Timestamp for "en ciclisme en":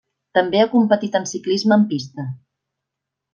1.19-1.85